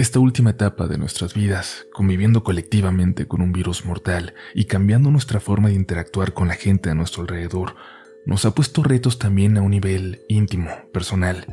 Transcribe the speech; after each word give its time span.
Esta 0.00 0.18
última 0.18 0.48
etapa 0.48 0.86
de 0.86 0.96
nuestras 0.96 1.34
vidas, 1.34 1.86
conviviendo 1.92 2.42
colectivamente 2.42 3.28
con 3.28 3.42
un 3.42 3.52
virus 3.52 3.84
mortal 3.84 4.32
y 4.54 4.64
cambiando 4.64 5.10
nuestra 5.10 5.40
forma 5.40 5.68
de 5.68 5.74
interactuar 5.74 6.32
con 6.32 6.48
la 6.48 6.54
gente 6.54 6.88
a 6.88 6.94
nuestro 6.94 7.20
alrededor, 7.20 7.76
nos 8.24 8.46
ha 8.46 8.54
puesto 8.54 8.82
retos 8.82 9.18
también 9.18 9.58
a 9.58 9.60
un 9.60 9.72
nivel 9.72 10.22
íntimo, 10.26 10.70
personal. 10.94 11.44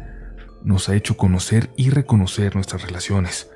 Nos 0.63 0.87
ha 0.87 0.95
hecho 0.95 1.17
conocer 1.17 1.71
y 1.75 1.89
reconocer 1.89 2.55
nuestras 2.55 2.83
relaciones, 2.83 3.51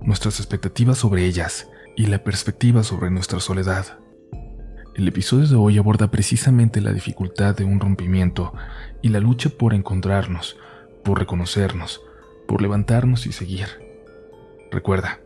nuestras 0.00 0.40
expectativas 0.40 0.96
sobre 0.96 1.26
ellas 1.26 1.68
y 1.94 2.06
la 2.06 2.24
perspectiva 2.24 2.84
sobre 2.84 3.10
nuestra 3.10 3.38
soledad. 3.38 3.98
El 4.94 5.08
episodio 5.08 5.46
de 5.46 5.56
hoy 5.56 5.76
aborda 5.76 6.10
precisamente 6.10 6.80
la 6.80 6.94
dificultad 6.94 7.54
de 7.54 7.64
un 7.64 7.80
rompimiento 7.80 8.54
y 9.02 9.10
la 9.10 9.20
lucha 9.20 9.50
por 9.50 9.74
encontrarnos, 9.74 10.56
por 11.04 11.18
reconocernos, 11.18 12.00
por 12.48 12.62
levantarnos 12.62 13.26
y 13.26 13.32
seguir. 13.32 13.81
Recuerda, 14.72 15.20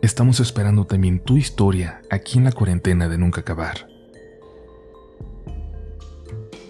estamos 0.00 0.38
esperando 0.38 0.86
también 0.86 1.18
tu 1.18 1.36
historia 1.36 2.02
aquí 2.08 2.38
en 2.38 2.44
la 2.44 2.52
cuarentena 2.52 3.08
de 3.08 3.18
nunca 3.18 3.40
acabar. 3.40 3.88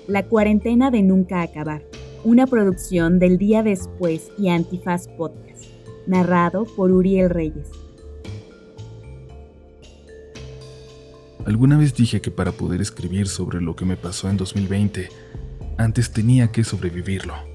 La 0.06 0.26
cuarentena 0.26 0.90
de 0.90 1.02
nunca 1.02 1.42
acabar, 1.42 1.84
una 2.24 2.46
producción 2.46 3.18
del 3.18 3.36
día 3.36 3.62
después 3.62 4.30
y 4.38 4.48
Antifaz 4.48 5.08
Podcast, 5.08 5.64
narrado 6.06 6.64
por 6.64 6.90
Uriel 6.90 7.28
Reyes. 7.28 7.68
Alguna 11.44 11.76
vez 11.76 11.94
dije 11.94 12.22
que 12.22 12.30
para 12.30 12.52
poder 12.52 12.80
escribir 12.80 13.28
sobre 13.28 13.60
lo 13.60 13.76
que 13.76 13.84
me 13.84 13.98
pasó 13.98 14.30
en 14.30 14.38
2020, 14.38 15.10
antes 15.76 16.10
tenía 16.10 16.50
que 16.50 16.64
sobrevivirlo. 16.64 17.51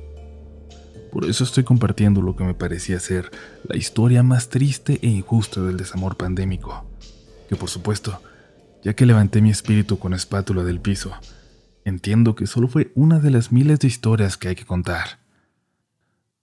Por 1.11 1.25
eso 1.25 1.43
estoy 1.43 1.63
compartiendo 1.63 2.21
lo 2.21 2.35
que 2.35 2.43
me 2.43 2.53
parecía 2.53 2.99
ser 2.99 3.31
la 3.63 3.77
historia 3.77 4.23
más 4.23 4.49
triste 4.49 4.99
e 5.01 5.07
injusta 5.07 5.61
del 5.61 5.77
desamor 5.77 6.17
pandémico. 6.17 6.85
Que 7.49 7.55
por 7.55 7.69
supuesto, 7.69 8.21
ya 8.83 8.93
que 8.93 9.05
levanté 9.05 9.41
mi 9.41 9.49
espíritu 9.49 9.99
con 9.99 10.13
espátula 10.13 10.63
del 10.63 10.81
piso, 10.81 11.13
entiendo 11.85 12.35
que 12.35 12.47
solo 12.47 12.67
fue 12.67 12.91
una 12.95 13.19
de 13.19 13.31
las 13.31 13.51
miles 13.51 13.79
de 13.79 13.87
historias 13.87 14.37
que 14.37 14.49
hay 14.49 14.55
que 14.55 14.65
contar. 14.65 15.19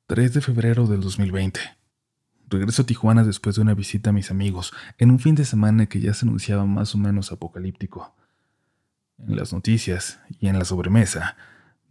3 0.06 0.34
de 0.34 0.40
febrero 0.40 0.86
del 0.86 1.00
2020. 1.00 1.60
Regreso 2.48 2.82
a 2.82 2.86
Tijuana 2.86 3.24
después 3.24 3.56
de 3.56 3.62
una 3.62 3.74
visita 3.74 4.10
a 4.10 4.12
mis 4.12 4.30
amigos, 4.30 4.72
en 4.98 5.10
un 5.10 5.18
fin 5.18 5.34
de 5.34 5.44
semana 5.44 5.86
que 5.86 6.00
ya 6.00 6.14
se 6.14 6.26
anunciaba 6.26 6.64
más 6.64 6.94
o 6.94 6.98
menos 6.98 7.32
apocalíptico. 7.32 8.14
En 9.18 9.36
las 9.36 9.52
noticias 9.52 10.20
y 10.40 10.48
en 10.48 10.58
la 10.58 10.64
sobremesa 10.64 11.36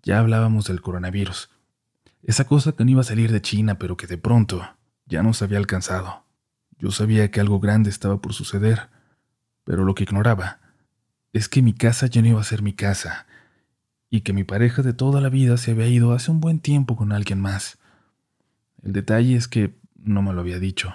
ya 0.03 0.19
hablábamos 0.19 0.65
del 0.67 0.81
coronavirus, 0.81 1.49
esa 2.23 2.45
cosa 2.45 2.71
que 2.71 2.85
no 2.85 2.91
iba 2.91 3.01
a 3.01 3.05
salir 3.05 3.31
de 3.31 3.41
China, 3.41 3.77
pero 3.77 3.97
que 3.97 4.07
de 4.07 4.17
pronto 4.17 4.63
ya 5.05 5.23
nos 5.23 5.41
había 5.41 5.57
alcanzado. 5.57 6.23
Yo 6.79 6.91
sabía 6.91 7.29
que 7.31 7.39
algo 7.39 7.59
grande 7.59 7.89
estaba 7.89 8.21
por 8.21 8.33
suceder, 8.33 8.89
pero 9.63 9.85
lo 9.85 9.93
que 9.95 10.03
ignoraba 10.03 10.59
es 11.33 11.49
que 11.49 11.61
mi 11.61 11.73
casa 11.73 12.07
ya 12.07 12.21
no 12.21 12.27
iba 12.29 12.41
a 12.41 12.45
ser 12.45 12.61
mi 12.61 12.73
casa, 12.73 13.25
y 14.09 14.21
que 14.21 14.33
mi 14.33 14.43
pareja 14.43 14.83
de 14.83 14.93
toda 14.93 15.21
la 15.21 15.29
vida 15.29 15.57
se 15.57 15.71
había 15.71 15.87
ido 15.87 16.13
hace 16.13 16.29
un 16.29 16.39
buen 16.39 16.59
tiempo 16.59 16.95
con 16.95 17.11
alguien 17.11 17.41
más. 17.41 17.79
El 18.83 18.93
detalle 18.93 19.35
es 19.35 19.47
que 19.47 19.75
no 19.95 20.21
me 20.21 20.33
lo 20.33 20.41
había 20.41 20.59
dicho. 20.59 20.93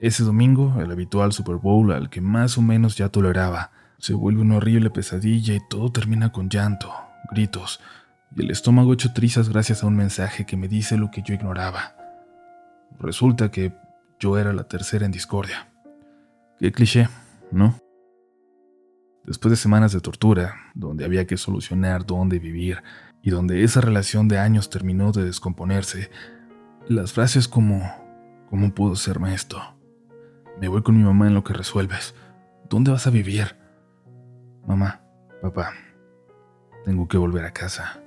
Ese 0.00 0.22
domingo, 0.22 0.80
el 0.80 0.90
habitual 0.90 1.32
Super 1.32 1.56
Bowl 1.56 1.92
al 1.92 2.10
que 2.10 2.20
más 2.20 2.58
o 2.58 2.62
menos 2.62 2.96
ya 2.96 3.08
toleraba, 3.08 3.70
se 3.98 4.12
vuelve 4.12 4.42
una 4.42 4.56
horrible 4.56 4.90
pesadilla 4.90 5.54
y 5.54 5.60
todo 5.68 5.90
termina 5.90 6.30
con 6.30 6.50
llanto, 6.50 6.92
gritos, 7.30 7.80
y 8.34 8.42
el 8.42 8.50
estómago 8.50 8.92
hecho 8.92 9.12
trizas 9.12 9.48
gracias 9.48 9.82
a 9.82 9.86
un 9.86 9.96
mensaje 9.96 10.46
que 10.46 10.56
me 10.56 10.68
dice 10.68 10.96
lo 10.96 11.10
que 11.10 11.22
yo 11.22 11.34
ignoraba. 11.34 11.96
Resulta 12.98 13.50
que 13.50 13.72
yo 14.18 14.38
era 14.38 14.52
la 14.52 14.64
tercera 14.64 15.06
en 15.06 15.12
discordia. 15.12 15.72
Qué 16.58 16.72
cliché, 16.72 17.08
¿no? 17.50 17.78
Después 19.24 19.50
de 19.50 19.56
semanas 19.56 19.92
de 19.92 20.00
tortura, 20.00 20.54
donde 20.74 21.04
había 21.04 21.26
que 21.26 21.36
solucionar 21.36 22.06
dónde 22.06 22.38
vivir 22.38 22.82
y 23.22 23.30
donde 23.30 23.64
esa 23.64 23.80
relación 23.80 24.28
de 24.28 24.38
años 24.38 24.70
terminó 24.70 25.12
de 25.12 25.24
descomponerse, 25.24 26.10
las 26.88 27.12
frases 27.12 27.48
como 27.48 27.82
¿Cómo 28.50 28.74
puedo 28.74 28.94
hacerme 28.94 29.32
esto? 29.32 29.62
Me 30.60 30.66
voy 30.66 30.82
con 30.82 30.96
mi 30.96 31.04
mamá 31.04 31.28
en 31.28 31.34
lo 31.34 31.44
que 31.44 31.52
resuelves. 31.52 32.16
¿Dónde 32.68 32.90
vas 32.90 33.06
a 33.06 33.10
vivir? 33.10 33.56
Mamá, 34.66 35.00
papá, 35.40 35.72
tengo 36.84 37.06
que 37.06 37.16
volver 37.16 37.44
a 37.44 37.52
casa 37.52 38.02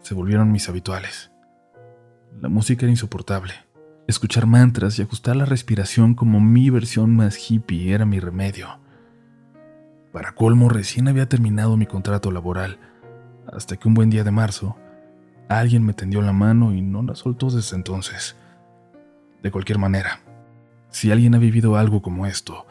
se 0.00 0.14
volvieron 0.14 0.52
mis 0.52 0.68
habituales. 0.68 1.30
La 2.40 2.48
música 2.48 2.84
era 2.84 2.90
insoportable. 2.90 3.54
Escuchar 4.06 4.46
mantras 4.46 4.98
y 4.98 5.02
ajustar 5.02 5.36
la 5.36 5.44
respiración 5.44 6.14
como 6.14 6.40
mi 6.40 6.70
versión 6.70 7.14
más 7.14 7.50
hippie 7.50 7.92
era 7.92 8.06
mi 8.06 8.20
remedio. 8.20 8.78
Para 10.12 10.32
colmo, 10.32 10.68
recién 10.68 11.08
había 11.08 11.28
terminado 11.28 11.76
mi 11.76 11.86
contrato 11.86 12.30
laboral, 12.30 12.78
hasta 13.52 13.76
que 13.76 13.88
un 13.88 13.94
buen 13.94 14.08
día 14.08 14.24
de 14.24 14.30
marzo, 14.30 14.76
alguien 15.48 15.84
me 15.84 15.94
tendió 15.94 16.22
la 16.22 16.32
mano 16.32 16.72
y 16.72 16.80
no 16.80 17.02
la 17.02 17.14
soltó 17.14 17.50
desde 17.50 17.76
entonces. 17.76 18.36
De 19.42 19.50
cualquier 19.50 19.78
manera, 19.78 20.20
si 20.90 21.10
alguien 21.10 21.34
ha 21.34 21.38
vivido 21.38 21.76
algo 21.76 22.00
como 22.00 22.26
esto, 22.26 22.66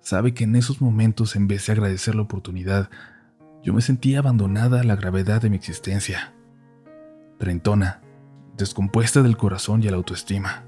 sabe 0.00 0.34
que 0.34 0.44
en 0.44 0.56
esos 0.56 0.80
momentos, 0.80 1.36
en 1.36 1.46
vez 1.46 1.66
de 1.66 1.72
agradecer 1.72 2.14
la 2.14 2.22
oportunidad, 2.22 2.90
yo 3.62 3.74
me 3.74 3.82
sentía 3.82 4.18
abandonada 4.18 4.80
a 4.80 4.84
la 4.84 4.96
gravedad 4.96 5.42
de 5.42 5.50
mi 5.50 5.56
existencia 5.56 6.32
trentona, 7.40 8.02
descompuesta 8.58 9.22
del 9.22 9.38
corazón 9.38 9.82
y 9.82 9.88
la 9.88 9.96
autoestima. 9.96 10.62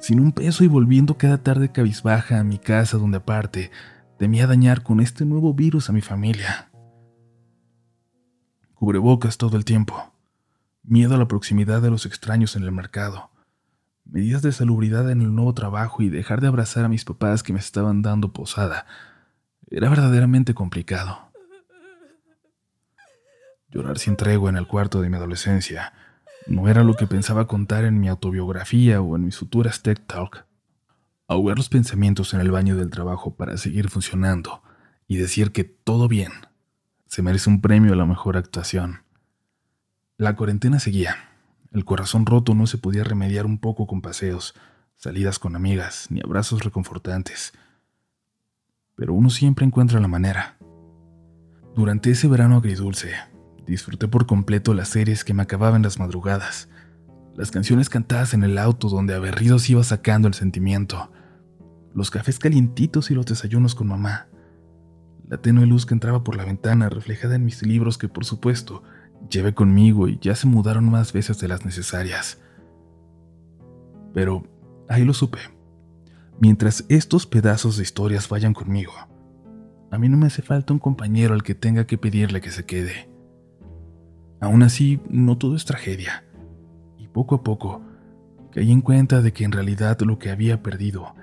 Sin 0.00 0.18
un 0.18 0.32
peso 0.32 0.64
y 0.64 0.66
volviendo 0.66 1.16
cada 1.16 1.38
tarde 1.38 1.70
cabizbaja 1.70 2.40
a 2.40 2.44
mi 2.44 2.58
casa 2.58 2.98
donde 2.98 3.18
aparte 3.18 3.70
temía 4.18 4.48
dañar 4.48 4.82
con 4.82 5.00
este 5.00 5.24
nuevo 5.24 5.54
virus 5.54 5.88
a 5.88 5.92
mi 5.92 6.00
familia. 6.00 6.70
Cubrebocas 8.74 9.38
todo 9.38 9.56
el 9.56 9.64
tiempo, 9.64 10.12
miedo 10.82 11.14
a 11.14 11.18
la 11.18 11.28
proximidad 11.28 11.80
de 11.80 11.90
los 11.90 12.04
extraños 12.04 12.56
en 12.56 12.64
el 12.64 12.72
mercado, 12.72 13.30
medidas 14.04 14.42
de 14.42 14.50
salubridad 14.50 15.08
en 15.10 15.22
el 15.22 15.32
nuevo 15.32 15.54
trabajo 15.54 16.02
y 16.02 16.08
dejar 16.08 16.40
de 16.40 16.48
abrazar 16.48 16.84
a 16.84 16.88
mis 16.88 17.04
papás 17.04 17.44
que 17.44 17.52
me 17.52 17.60
estaban 17.60 18.02
dando 18.02 18.32
posada. 18.32 18.86
Era 19.70 19.88
verdaderamente 19.88 20.52
complicado. 20.52 21.29
Llorar 23.70 23.98
sin 23.98 24.16
tregua 24.16 24.50
en 24.50 24.56
el 24.56 24.66
cuarto 24.66 25.00
de 25.00 25.08
mi 25.08 25.16
adolescencia 25.16 25.92
no 26.46 26.68
era 26.68 26.82
lo 26.82 26.94
que 26.94 27.06
pensaba 27.06 27.46
contar 27.46 27.84
en 27.84 28.00
mi 28.00 28.08
autobiografía 28.08 29.00
o 29.00 29.14
en 29.14 29.24
mis 29.24 29.38
futuras 29.38 29.82
Tech 29.82 30.04
Talk. 30.06 30.46
Ahogar 31.28 31.56
los 31.56 31.68
pensamientos 31.68 32.34
en 32.34 32.40
el 32.40 32.50
baño 32.50 32.76
del 32.76 32.90
trabajo 32.90 33.36
para 33.36 33.56
seguir 33.56 33.88
funcionando 33.88 34.62
y 35.06 35.16
decir 35.16 35.52
que 35.52 35.62
todo 35.64 36.08
bien 36.08 36.32
se 37.06 37.22
merece 37.22 37.48
un 37.48 37.60
premio 37.60 37.92
a 37.92 37.96
la 37.96 38.06
mejor 38.06 38.36
actuación. 38.36 39.02
La 40.16 40.34
cuarentena 40.34 40.80
seguía. 40.80 41.16
El 41.70 41.84
corazón 41.84 42.26
roto 42.26 42.54
no 42.54 42.66
se 42.66 42.78
podía 42.78 43.04
remediar 43.04 43.46
un 43.46 43.58
poco 43.58 43.86
con 43.86 44.02
paseos, 44.02 44.54
salidas 44.96 45.38
con 45.38 45.54
amigas, 45.54 46.08
ni 46.10 46.20
abrazos 46.20 46.64
reconfortantes. 46.64 47.52
Pero 48.96 49.14
uno 49.14 49.30
siempre 49.30 49.64
encuentra 49.64 50.00
la 50.00 50.08
manera. 50.08 50.58
Durante 51.74 52.10
ese 52.10 52.26
verano 52.26 52.56
agridulce, 52.56 53.14
Disfruté 53.70 54.08
por 54.08 54.26
completo 54.26 54.74
las 54.74 54.88
series 54.88 55.22
que 55.22 55.32
me 55.32 55.44
acababan 55.44 55.82
las 55.82 56.00
madrugadas, 56.00 56.68
las 57.36 57.52
canciones 57.52 57.88
cantadas 57.88 58.34
en 58.34 58.42
el 58.42 58.58
auto 58.58 58.88
donde 58.88 59.14
aberridos 59.14 59.70
iba 59.70 59.84
sacando 59.84 60.26
el 60.26 60.34
sentimiento, 60.34 61.12
los 61.94 62.10
cafés 62.10 62.40
calientitos 62.40 63.12
y 63.12 63.14
los 63.14 63.26
desayunos 63.26 63.76
con 63.76 63.86
mamá, 63.86 64.26
la 65.28 65.36
tenue 65.36 65.66
luz 65.66 65.86
que 65.86 65.94
entraba 65.94 66.24
por 66.24 66.36
la 66.36 66.44
ventana 66.44 66.88
reflejada 66.88 67.36
en 67.36 67.44
mis 67.44 67.62
libros 67.62 67.96
que 67.96 68.08
por 68.08 68.24
supuesto 68.24 68.82
llevé 69.30 69.54
conmigo 69.54 70.08
y 70.08 70.18
ya 70.20 70.34
se 70.34 70.48
mudaron 70.48 70.90
más 70.90 71.12
veces 71.12 71.38
de 71.38 71.46
las 71.46 71.64
necesarias. 71.64 72.40
Pero 74.12 74.42
ahí 74.88 75.04
lo 75.04 75.14
supe. 75.14 75.38
Mientras 76.40 76.84
estos 76.88 77.24
pedazos 77.24 77.76
de 77.76 77.84
historias 77.84 78.28
vayan 78.28 78.52
conmigo, 78.52 78.94
a 79.92 79.96
mí 79.96 80.08
no 80.08 80.16
me 80.16 80.26
hace 80.26 80.42
falta 80.42 80.72
un 80.72 80.80
compañero 80.80 81.34
al 81.34 81.44
que 81.44 81.54
tenga 81.54 81.86
que 81.86 81.98
pedirle 81.98 82.40
que 82.40 82.50
se 82.50 82.66
quede. 82.66 83.09
Aún 84.40 84.62
así, 84.62 85.00
no 85.10 85.36
todo 85.36 85.54
es 85.54 85.64
tragedia. 85.64 86.24
Y 86.98 87.08
poco 87.08 87.34
a 87.34 87.42
poco, 87.42 87.82
caí 88.52 88.72
en 88.72 88.80
cuenta 88.80 89.22
de 89.22 89.32
que 89.32 89.44
en 89.44 89.52
realidad 89.52 90.00
lo 90.00 90.18
que 90.18 90.30
había 90.30 90.62
perdido 90.62 91.14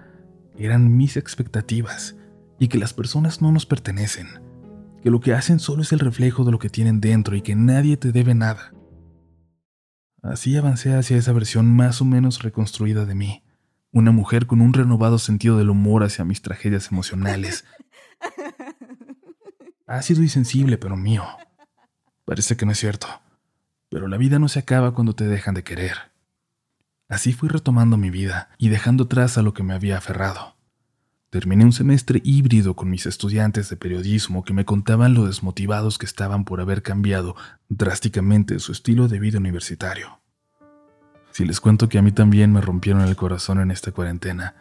eran 0.56 0.96
mis 0.96 1.18
expectativas 1.18 2.16
y 2.60 2.68
que 2.68 2.78
las 2.78 2.94
personas 2.94 3.42
no 3.42 3.52
nos 3.52 3.66
pertenecen, 3.66 4.28
que 5.02 5.10
lo 5.10 5.20
que 5.20 5.34
hacen 5.34 5.60
solo 5.60 5.82
es 5.82 5.92
el 5.92 6.00
reflejo 6.00 6.44
de 6.44 6.52
lo 6.52 6.60
que 6.60 6.70
tienen 6.70 7.02
dentro 7.02 7.36
y 7.36 7.42
que 7.42 7.56
nadie 7.56 7.98
te 7.98 8.12
debe 8.12 8.34
nada. 8.34 8.74
Así 10.22 10.58
avancé 10.58 10.96
hacia 10.96 11.18
esa 11.18 11.32
versión 11.32 11.68
más 11.76 12.02
o 12.02 12.06
menos 12.06 12.42
reconstruida 12.42 13.06
de 13.06 13.16
mí, 13.16 13.44
una 13.92 14.12
mujer 14.12 14.48
con 14.48 14.62
un 14.62 14.74
renovado 14.74 15.20
sentido 15.20 15.58
del 15.58 15.70
humor 15.70 16.04
hacia 16.04 16.26
mis 16.26 16.42
tragedias 16.42 16.92
emocionales. 16.92 17.66
Ácido 19.88 20.24
y 20.24 20.30
sensible, 20.30 20.78
pero 20.78 20.98
mío. 20.98 21.24
Parece 22.28 22.58
que 22.58 22.66
no 22.66 22.74
es 22.74 22.78
cierto, 22.78 23.08
pero 23.88 24.10
la 24.10 24.18
vida 24.18 24.38
no 24.38 24.50
se 24.50 24.60
acaba 24.60 24.94
cuando 24.94 25.14
te 25.14 25.26
dejan 25.26 25.54
de 25.54 25.64
querer. 25.64 26.12
Así 27.08 27.32
fui 27.32 27.48
retomando 27.48 27.96
mi 27.96 28.10
vida 28.10 28.50
y 28.58 28.68
dejando 28.68 29.06
atrás 29.06 29.38
a 29.38 29.42
lo 29.42 29.54
que 29.54 29.64
me 29.64 29.74
había 29.74 29.98
aferrado. 29.98 30.58
Terminé 31.30 31.64
un 31.64 31.72
semestre 31.72 32.20
híbrido 32.26 32.76
con 32.76 32.90
mis 32.90 33.06
estudiantes 33.06 33.70
de 33.70 33.78
periodismo 33.78 34.44
que 34.44 34.54
me 34.54 34.66
contaban 34.66 35.14
lo 35.14 35.26
desmotivados 35.26 35.98
que 35.98 36.06
estaban 36.06 36.44
por 36.44 36.60
haber 36.60 36.84
cambiado 36.84 37.38
drásticamente 37.70 38.60
su 38.60 38.74
estilo 38.74 39.08
de 39.08 39.20
vida 39.20 39.38
universitario. 39.38 40.20
Si 41.32 41.46
les 41.46 41.62
cuento 41.62 41.88
que 41.88 41.98
a 41.98 42.02
mí 42.02 42.12
también 42.12 42.52
me 42.52 42.60
rompieron 42.60 43.04
el 43.04 43.16
corazón 43.16 43.62
en 43.62 43.72
esta 43.72 43.94
cuarentena, 43.94 44.54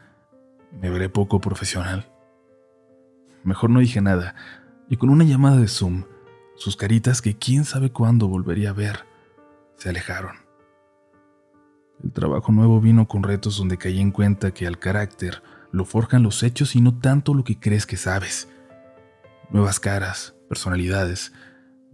me 0.80 0.88
veré 0.88 1.08
poco 1.08 1.40
profesional. 1.40 2.12
Mejor 3.42 3.70
no 3.70 3.80
dije 3.80 4.00
nada, 4.00 4.36
y 4.88 4.98
con 4.98 5.10
una 5.10 5.24
llamada 5.24 5.56
de 5.56 5.66
Zoom, 5.66 6.04
sus 6.56 6.76
caritas 6.76 7.22
que 7.22 7.36
quién 7.36 7.64
sabe 7.64 7.90
cuándo 7.90 8.28
volvería 8.28 8.70
a 8.70 8.74
ver, 8.74 9.06
se 9.76 9.90
alejaron. 9.90 10.36
El 12.02 12.12
trabajo 12.12 12.52
nuevo 12.52 12.80
vino 12.80 13.08
con 13.08 13.22
retos 13.22 13.56
donde 13.56 13.78
caí 13.78 14.00
en 14.00 14.10
cuenta 14.10 14.52
que 14.52 14.66
al 14.66 14.78
carácter 14.78 15.42
lo 15.72 15.84
forjan 15.84 16.22
los 16.22 16.42
hechos 16.42 16.76
y 16.76 16.80
no 16.80 16.98
tanto 16.98 17.34
lo 17.34 17.44
que 17.44 17.58
crees 17.58 17.86
que 17.86 17.96
sabes. 17.96 18.48
Nuevas 19.50 19.80
caras, 19.80 20.34
personalidades. 20.48 21.32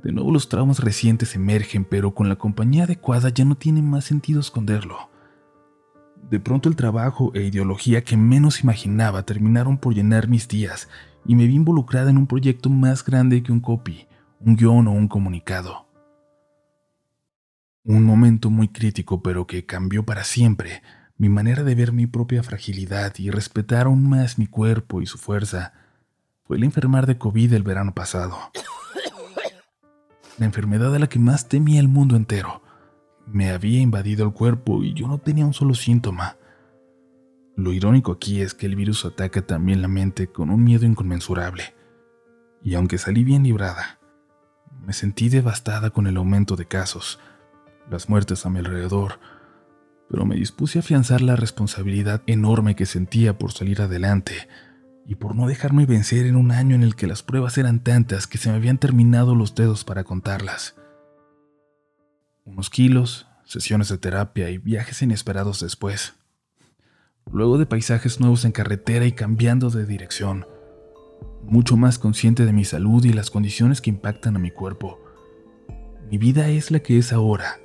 De 0.03 0.13
nuevo 0.13 0.33
los 0.33 0.49
traumas 0.49 0.81
recientes 0.81 1.37
emergen, 1.37 1.85
pero 1.85 2.15
con 2.15 2.29
la 2.29 2.37
compañía 2.37 2.85
adecuada 2.85 3.29
ya 3.29 3.45
no 3.45 3.57
tiene 3.57 3.83
más 3.83 4.05
sentido 4.05 4.41
esconderlo. 4.41 5.11
De 6.31 6.41
pronto 6.41 6.69
el 6.69 6.77
trabajo 6.77 7.31
e 7.35 7.43
ideología 7.43 8.03
que 8.03 8.17
menos 8.17 8.63
imaginaba 8.63 9.25
terminaron 9.25 9.79
por 9.79 9.95
llenar 9.95 10.29
mis 10.29 10.49
días 10.49 10.89
y 11.27 11.35
me 11.35 11.47
vi 11.47 11.55
involucrada 11.55 12.11
en 12.11 12.19
un 12.19 12.27
proyecto 12.27 12.71
más 12.71 13.05
grande 13.05 13.43
que 13.43 13.53
un 13.53 13.61
copy, 13.61 14.07
un 14.45 14.57
guion 14.57 14.89
o 14.89 14.93
un 14.93 15.09
comunicado. 15.09 15.87
Un 17.85 18.05
momento 18.05 18.51
muy 18.51 18.69
crítico 18.69 19.23
pero 19.23 19.47
que 19.47 19.67
cambió 19.67 20.05
para 20.05 20.25
siempre 20.25 20.83
mi 21.17 21.29
manera 21.29 21.63
de 21.63 21.75
ver 21.75 21.93
mi 21.93 22.07
propia 22.07 22.43
fragilidad 22.43 23.15
y 23.19 23.31
respetar 23.31 23.87
aún 23.87 24.09
más 24.09 24.39
mi 24.39 24.47
cuerpo 24.47 25.01
y 25.01 25.07
su 25.07 25.19
fuerza 25.19 25.73
fue 26.45 26.57
el 26.57 26.65
enfermar 26.65 27.07
de 27.07 27.19
COVID 27.19 27.53
el 27.53 27.63
verano 27.63 27.95
pasado. 27.95 28.37
La 30.39 30.47
enfermedad 30.47 30.95
a 30.95 30.99
la 30.99 31.09
que 31.09 31.21
más 31.21 31.49
temía 31.49 31.79
el 31.79 31.89
mundo 31.89 32.17
entero. 32.17 32.63
Me 33.27 33.51
había 33.51 33.81
invadido 33.81 34.27
el 34.27 34.33
cuerpo 34.33 34.83
y 34.83 34.95
yo 34.95 35.07
no 35.07 35.19
tenía 35.19 35.47
un 35.47 35.55
solo 35.55 35.75
síntoma. 35.75 36.37
Lo 37.55 37.73
irónico 37.73 38.11
aquí 38.11 38.41
es 38.41 38.55
que 38.55 38.67
el 38.67 38.75
virus 38.75 39.05
ataca 39.05 39.47
también 39.47 39.83
la 39.83 39.89
mente 39.89 40.27
con 40.27 40.51
un 40.51 40.65
miedo 40.65 40.85
inconmensurable. 40.85 41.75
Y 42.65 42.75
aunque 42.75 42.99
salí 42.99 43.23
bien 43.23 43.45
librada, 43.45 44.01
me 44.85 44.93
sentí 44.93 45.29
devastada 45.29 45.91
con 45.91 46.07
el 46.07 46.17
aumento 46.17 46.57
de 46.57 46.67
casos, 46.67 47.19
las 47.91 48.09
muertes 48.09 48.45
a 48.45 48.51
mi 48.51 48.59
alrededor, 48.59 49.21
pero 50.11 50.25
me 50.27 50.37
dispuse 50.37 50.79
a 50.79 50.81
afianzar 50.81 51.23
la 51.23 51.37
responsabilidad 51.37 52.23
enorme 52.27 52.77
que 52.77 52.87
sentía 52.87 53.39
por 53.39 53.53
salir 53.53 53.81
adelante 53.81 54.49
y 55.07 55.15
por 55.17 55.35
no 55.35 55.47
dejarme 55.47 55.87
vencer 55.87 56.27
en 56.27 56.37
un 56.37 56.51
año 56.51 56.75
en 56.75 56.83
el 56.83 56.95
que 56.95 57.07
las 57.07 57.23
pruebas 57.23 57.59
eran 57.59 57.81
tantas 57.81 58.27
que 58.27 58.39
se 58.39 58.51
me 58.51 58.57
habían 58.57 58.79
terminado 58.79 59.35
los 59.35 59.55
dedos 59.55 59.85
para 59.85 60.05
contarlas. 60.05 60.77
Unos 62.45 62.71
kilos, 62.71 63.27
sesiones 63.45 63.89
de 63.89 63.99
terapia 63.99 64.51
y 64.51 64.59
viajes 64.59 65.03
inesperados 65.03 65.61
después 65.61 66.15
luego 67.31 67.59
de 67.59 67.67
paisajes 67.67 68.21
nuevos 68.21 68.45
en 68.45 68.53
carretera 68.53 69.07
y 69.07 69.13
cambiando 69.13 69.71
de 69.71 69.87
dirección, 69.87 70.47
mucho 71.43 71.77
más 71.77 71.99
consciente 71.99 72.47
de 72.47 72.53
mi 72.53 72.65
salud 72.65 73.05
y 73.05 73.13
las 73.13 73.31
condiciones 73.31 73.81
que 73.81 73.91
impactan 73.91 74.37
a 74.37 74.39
mi 74.39 74.51
cuerpo. 74.51 74.99
Mi 76.11 76.19
vida 76.19 76.49
es 76.49 76.71
la 76.71 76.81
que 76.81 76.99
es 76.99 77.13
ahora, 77.13 77.61